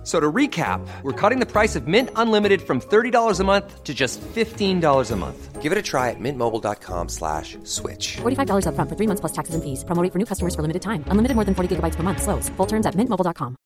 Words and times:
F- 0.00 0.06
So 0.06 0.18
to 0.18 0.32
recap, 0.32 0.80
we're 1.02 1.12
cutting 1.12 1.40
the 1.40 1.46
price 1.46 1.76
of 1.76 1.86
Mint 1.86 2.08
Unlimited 2.16 2.62
from 2.62 2.80
$30 2.80 3.38
a 3.38 3.44
month 3.44 3.84
to 3.84 3.92
just 3.92 4.18
$15 4.34 5.10
a 5.12 5.16
month. 5.16 5.60
Give 5.60 5.72
it 5.72 5.78
a 5.78 5.82
try 5.82 6.08
at 6.08 6.16
mintmobile.com 6.18 7.08
slash 7.10 7.58
switch. 7.64 8.16
$45 8.22 8.64
upfront 8.64 8.88
for 8.88 8.96
three 8.96 9.06
months 9.06 9.20
plus 9.20 9.32
taxes 9.32 9.54
and 9.54 9.62
fees. 9.62 9.84
Promo 9.84 10.02
rate 10.02 10.10
for 10.12 10.18
new 10.18 10.24
customers 10.24 10.54
for 10.54 10.62
limited 10.62 10.80
time. 10.80 11.04
Unlimited 11.10 11.34
more 11.36 11.44
than 11.44 11.54
40 11.54 11.76
gigabytes 11.76 11.96
per 11.96 12.02
month. 12.02 12.22
Slows. 12.22 12.48
Full 12.56 12.66
terms 12.66 12.86
at 12.86 12.94
mintmobile.com. 12.96 13.56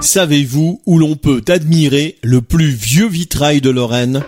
Savez-vous 0.00 0.82
où 0.86 0.98
l'on 0.98 1.16
peut 1.16 1.42
admirer 1.48 2.18
le 2.22 2.42
plus 2.42 2.68
vieux 2.68 3.06
vitrail 3.08 3.60
de 3.62 3.70
Lorraine 3.70 4.22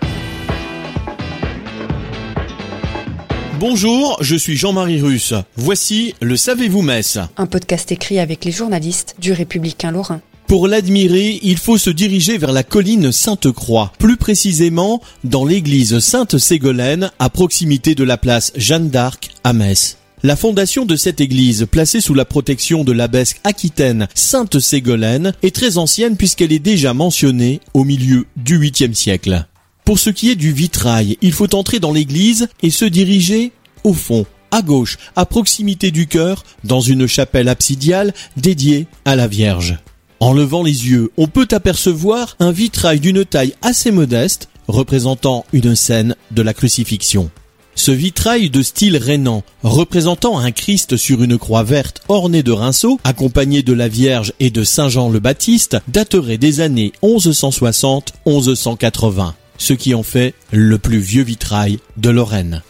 Bonjour, 3.59 4.19
je 4.21 4.37
suis 4.37 4.55
Jean-Marie 4.55 5.01
Russe. 5.01 5.33
Voici 5.57 6.15
le 6.21 6.37
Savez-vous 6.37 6.83
Metz 6.83 7.19
Un 7.39 7.47
podcast 7.47 7.91
écrit 7.91 8.19
avec 8.19 8.45
les 8.45 8.53
journalistes 8.53 9.17
du 9.19 9.33
Républicain 9.33 9.93
Lorrain. 9.93 10.21
Pour 10.47 10.69
l'admirer, 10.69 11.41
il 11.43 11.57
faut 11.57 11.79
se 11.79 11.89
diriger 11.89 12.37
vers 12.37 12.53
la 12.53 12.63
colline 12.63 13.11
Sainte-Croix, 13.13 13.93
plus 13.99 14.19
précisément 14.19 15.01
dans 15.25 15.47
l'église 15.47 16.01
Sainte-Ségolène 16.01 17.11
à 17.19 17.31
proximité 17.31 17.95
de 17.95 18.05
la 18.05 18.19
place 18.19 18.53
Jeanne 18.57 18.91
d'Arc 18.91 19.31
à 19.43 19.55
Metz. 19.55 19.97
La 20.23 20.37
fondation 20.37 20.85
de 20.85 20.95
cette 20.95 21.23
église, 21.23 21.67
placée 21.71 22.03
sous 22.03 22.15
la 22.15 22.27
protection 22.27 22.85
de 22.85 22.93
l'abbesse 22.93 23.37
aquitaine 23.43 24.07
Sainte-Ségolène, 24.15 25.33
est 25.43 25.55
très 25.55 25.79
ancienne 25.79 26.19
puisqu'elle 26.19 26.53
est 26.53 26.59
déjà 26.59 26.93
mentionnée 26.93 27.61
au 27.73 27.85
milieu 27.85 28.27
du 28.37 28.59
8e 28.59 28.93
siècle. 28.93 29.47
Pour 29.87 29.99
ce 30.01 30.11
qui 30.11 30.31
est 30.31 30.37
du 30.37 30.53
vitrail, 30.53 31.17
il 31.23 31.33
faut 31.33 31.55
entrer 31.55 31.79
dans 31.79 31.93
l'église 31.93 32.49
et 32.61 32.71
se 32.71 32.85
diriger 32.85 33.53
au 33.85 33.93
fond, 33.93 34.27
à 34.51 34.61
gauche, 34.61 34.99
à 35.15 35.27
proximité 35.27 35.93
du 35.93 36.09
chœur, 36.09 36.43
dans 36.65 36.81
une 36.81 37.07
chapelle 37.07 37.49
absidiale 37.49 38.13
dédiée 38.37 38.89
à 39.05 39.15
la 39.15 39.29
Vierge. 39.29 39.79
En 40.19 40.33
levant 40.33 40.65
les 40.65 40.89
yeux, 40.89 41.13
on 41.17 41.29
peut 41.29 41.47
apercevoir 41.53 42.35
un 42.41 42.51
vitrail 42.51 42.99
d'une 42.99 43.25
taille 43.25 43.55
assez 43.63 43.93
modeste, 43.93 44.49
représentant 44.67 45.47
une 45.53 45.77
scène 45.77 46.17
de 46.33 46.43
la 46.43 46.53
crucifixion. 46.53 47.31
Ce 47.77 47.93
vitrail 47.93 48.51
de 48.51 48.63
style 48.63 48.97
rhénan, 48.97 49.45
représentant 49.63 50.37
un 50.37 50.51
Christ 50.51 50.97
sur 50.97 51.23
une 51.23 51.39
croix 51.39 51.63
verte 51.63 52.03
ornée 52.09 52.43
de 52.43 52.51
rinceaux, 52.51 52.99
accompagné 53.05 53.63
de 53.63 53.73
la 53.73 53.87
Vierge 53.87 54.33
et 54.41 54.51
de 54.51 54.65
Saint 54.65 54.89
Jean 54.89 55.11
le 55.11 55.21
Baptiste, 55.21 55.77
daterait 55.87 56.39
des 56.39 56.61
années 56.61 56.91
1160-1180, 57.05 59.35
ce 59.59 59.73
qui 59.73 59.95
en 59.95 60.03
fait 60.03 60.35
le 60.53 60.79
plus 60.79 60.99
vieux 60.99 61.23
vitrail 61.23 61.81
de 61.97 62.11
Lorraine. 62.11 62.63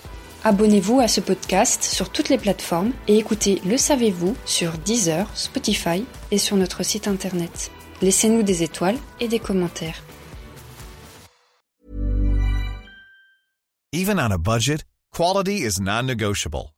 Abonnez-vous 0.44 1.00
à 1.00 1.08
ce 1.08 1.20
podcast 1.20 1.82
sur 1.82 2.10
toutes 2.10 2.28
les 2.28 2.38
plateformes 2.38 2.92
et 3.08 3.18
écoutez 3.18 3.60
Le 3.66 3.76
Savez-vous 3.76 4.36
sur 4.44 4.78
Deezer, 4.78 5.28
Spotify 5.34 6.04
et 6.30 6.38
sur 6.38 6.56
notre 6.56 6.84
site 6.84 7.08
internet. 7.08 7.72
Laissez-nous 8.00 8.42
des 8.42 8.62
étoiles 8.62 8.98
et 9.18 9.26
des 9.26 9.40
commentaires. 9.40 10.02
Even 13.92 14.18
on 14.20 14.30
a 14.30 14.38
budget, 14.38 14.84
quality 15.10 15.64
is 15.64 15.80
non-negotiable. 15.80 16.75